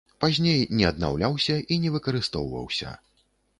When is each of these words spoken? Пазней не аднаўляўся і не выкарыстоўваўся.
Пазней 0.23 0.63
не 0.79 0.87
аднаўляўся 0.91 1.59
і 1.75 1.79
не 1.85 1.93
выкарыстоўваўся. 1.99 2.99